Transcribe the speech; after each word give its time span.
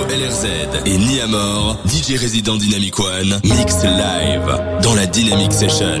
LRZ 0.00 0.46
et 0.86 0.98
Niamor, 0.98 1.76
DJ 1.86 2.16
Resident 2.20 2.56
Dynamic 2.56 2.98
One, 2.98 3.40
mix 3.44 3.82
live 3.84 4.80
dans 4.82 4.94
la 4.94 5.06
Dynamic 5.06 5.52
Session. 5.52 6.00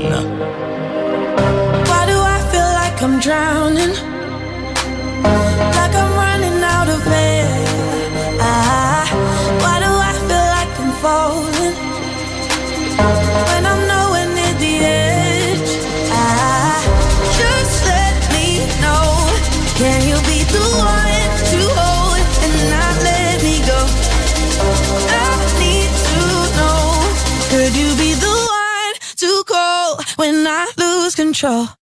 control. 31.14 31.81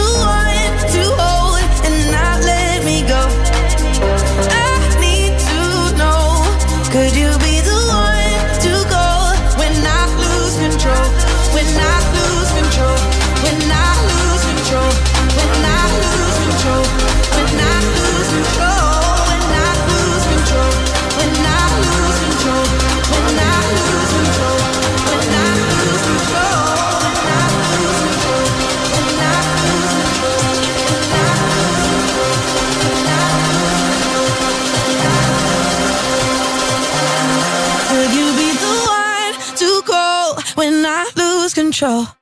sure. 41.81 42.20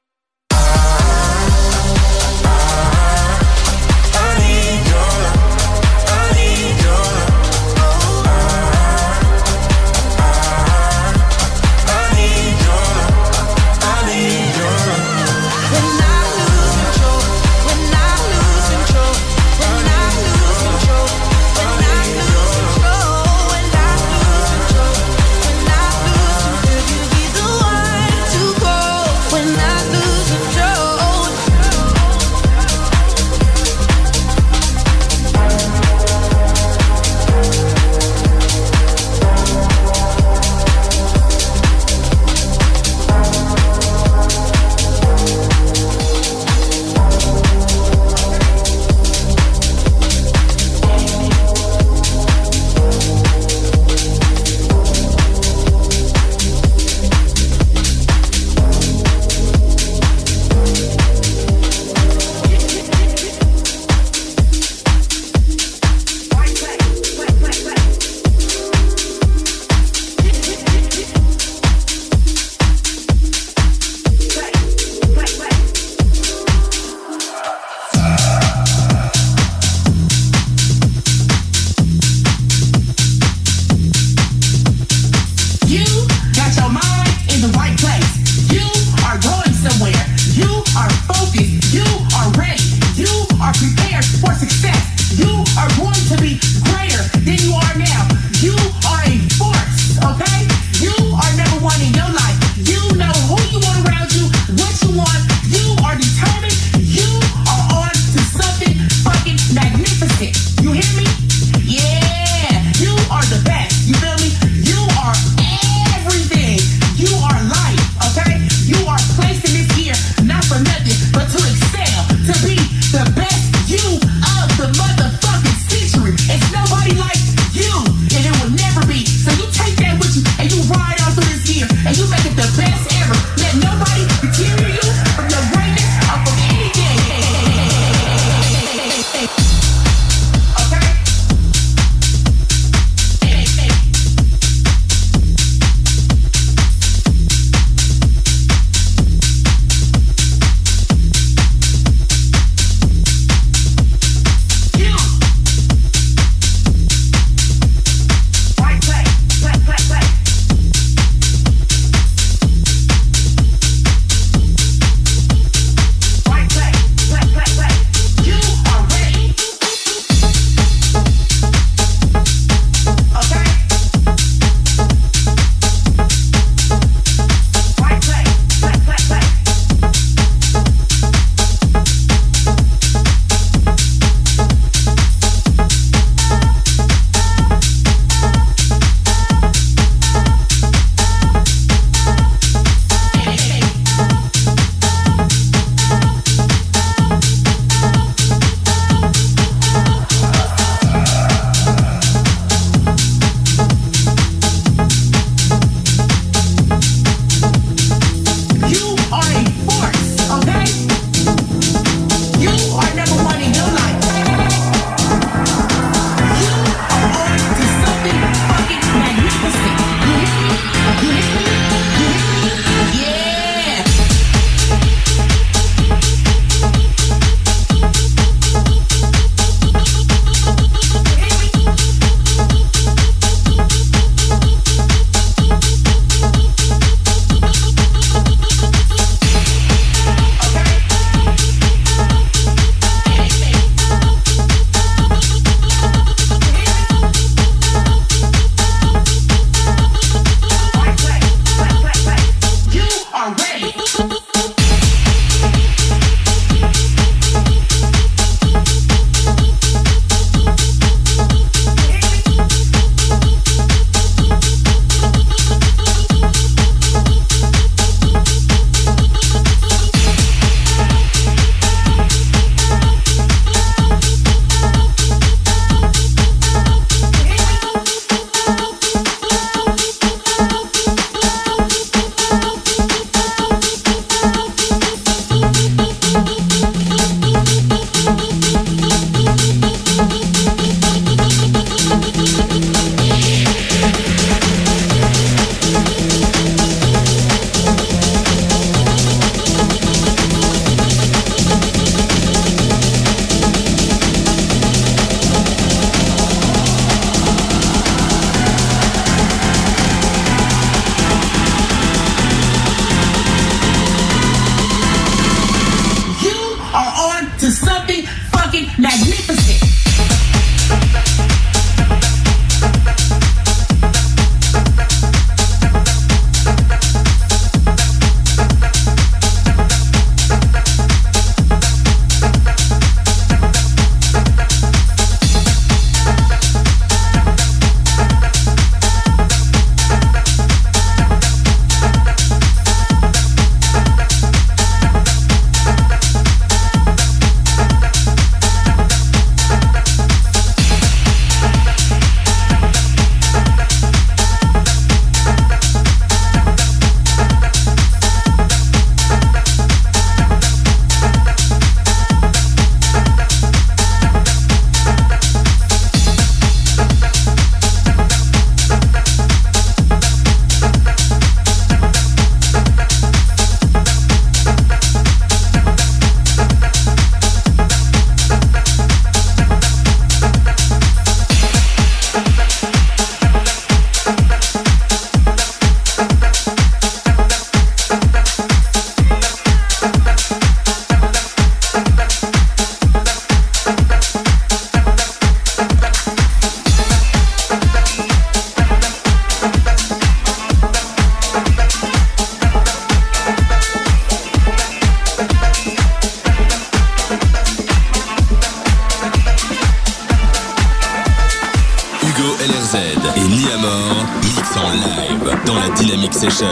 Live 414.67 415.35
dans 415.45 415.55
la 415.55 415.69
Dynamic 415.69 416.13
Session. 416.13 416.47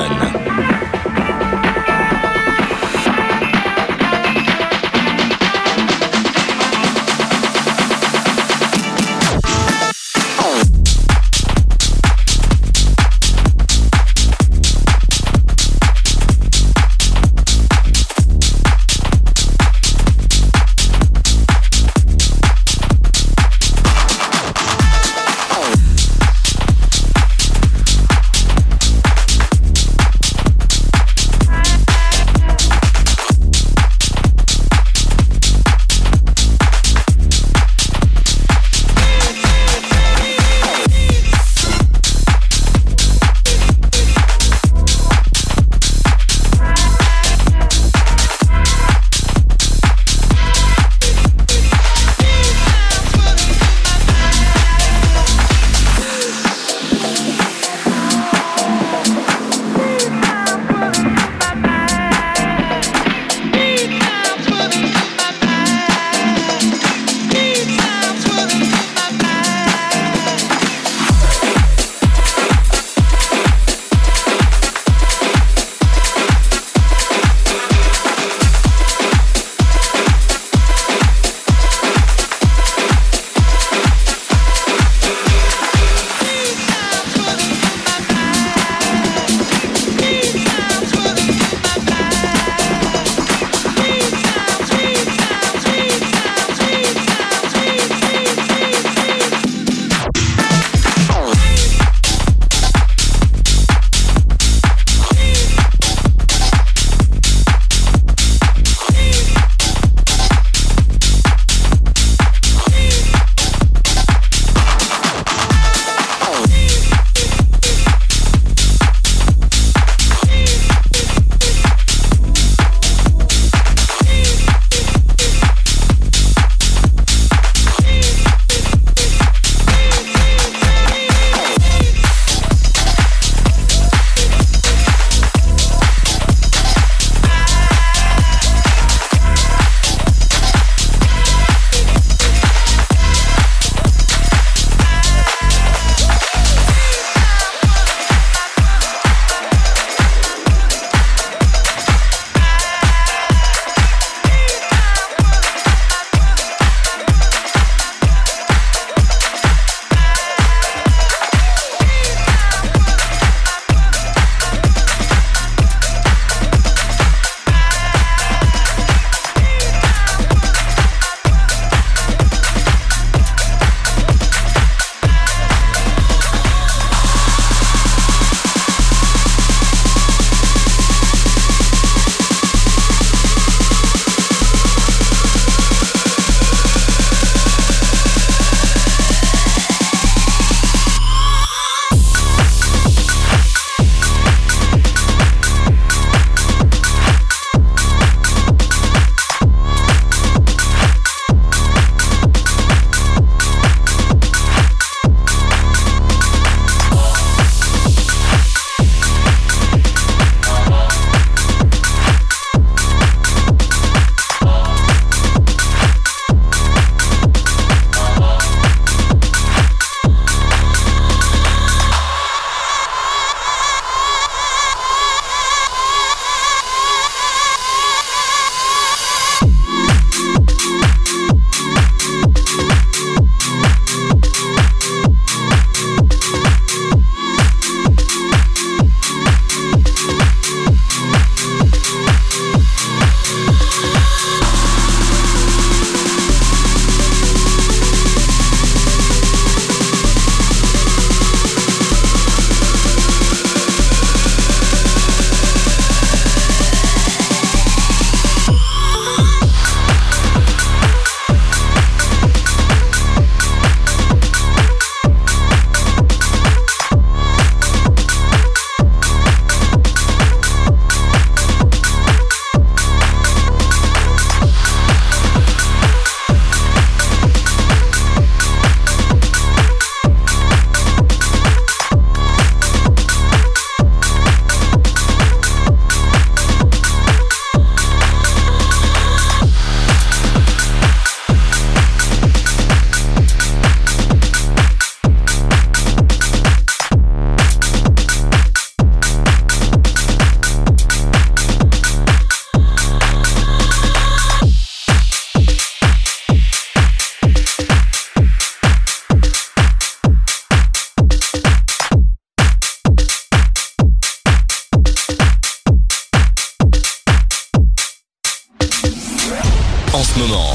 en 319.97 320.03
ce 320.03 320.19
moment. 320.19 320.53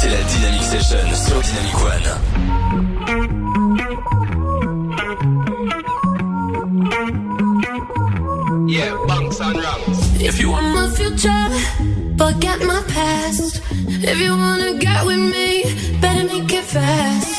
C'est 0.00 0.08
la 0.08 0.22
Dynamic 0.22 0.62
Session 0.62 0.98
sur 1.14 1.40
Dynamic 1.42 1.76
One. 1.84 2.08
Yeah, 8.68 8.94
bunks 9.06 9.40
and 9.40 9.56
rams. 9.56 9.98
If 10.20 10.40
you 10.40 10.50
want 10.50 10.74
my 10.74 10.88
future, 10.94 11.50
forget 12.16 12.64
my 12.64 12.82
past. 12.88 13.60
If 14.02 14.18
you 14.18 14.34
wanna 14.34 14.78
get 14.78 15.04
with 15.04 15.18
me, 15.18 15.64
better 16.00 16.24
make 16.24 16.50
it 16.52 16.64
fast. 16.64 17.34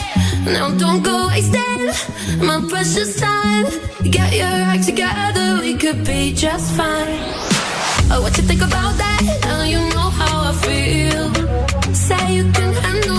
Now 0.45 0.69
don't 0.77 1.01
go 1.01 1.27
wasting 1.27 1.89
my 2.45 2.61
precious 2.69 3.15
time. 3.19 3.65
Get 4.03 4.33
your 4.33 4.45
act 4.45 4.85
together, 4.85 5.59
we 5.61 5.75
could 5.75 6.03
be 6.05 6.33
just 6.33 6.71
fine. 6.73 7.17
Oh, 8.13 8.21
what 8.21 8.37
you 8.37 8.43
think 8.43 8.61
about 8.61 8.97
that? 8.97 9.50
Feel. 10.53 11.33
Say 11.93 12.35
you 12.35 12.51
can 12.51 12.73
handle. 12.73 13.10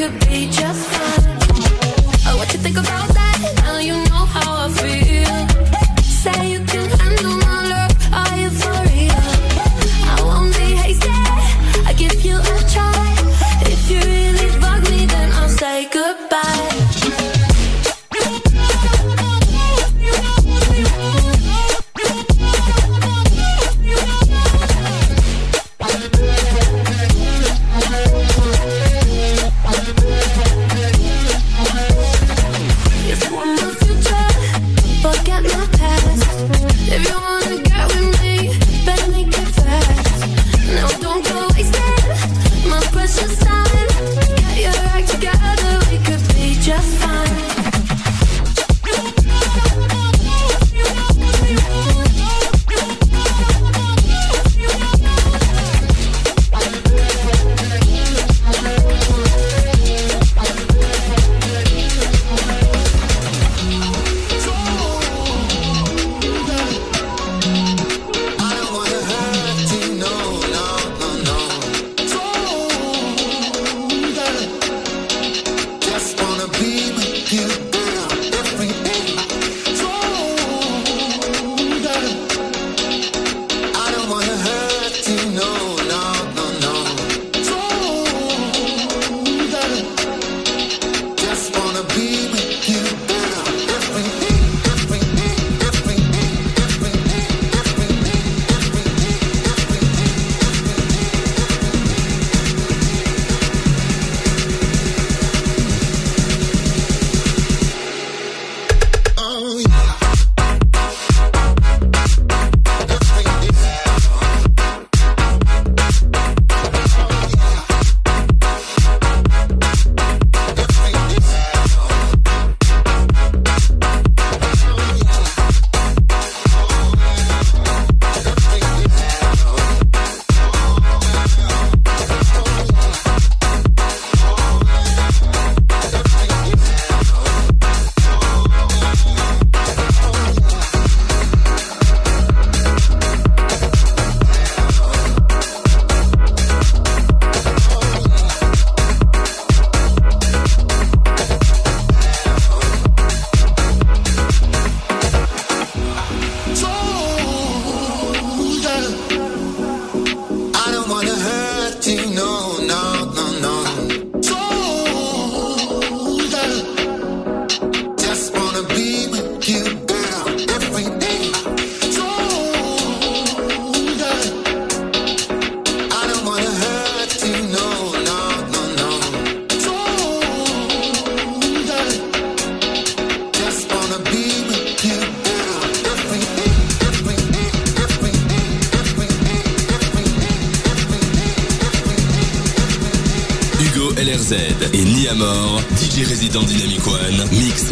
could 0.00 0.18
be 0.20 0.48
just 0.48 0.88
fine. 0.88 0.99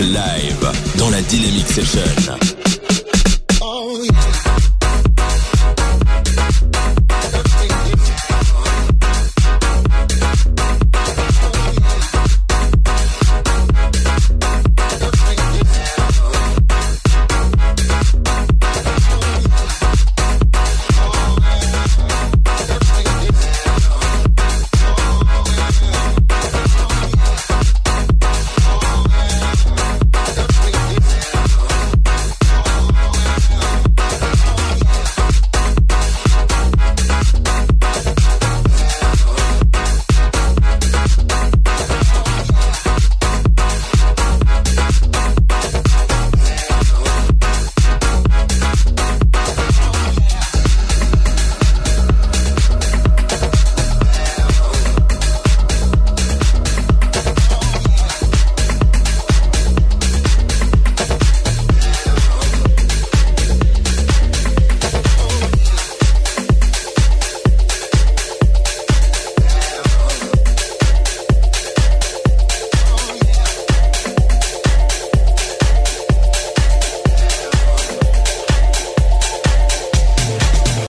live 0.03 0.73
dans 0.97 1.11
la 1.11 1.21
Dynamic 1.23 1.67
Session. 1.67 2.58